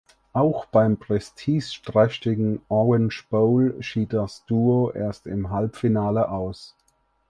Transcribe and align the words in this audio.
Auch 0.33 0.65
beim 0.65 0.97
prestigeträchtigen 0.97 2.63
Orange 2.69 3.23
Bowl 3.29 3.75
schied 3.83 4.13
das 4.13 4.43
Duo 4.47 4.89
erst 4.95 5.27
im 5.27 5.51
Halbfinale 5.51 6.27
aus. 6.29 6.73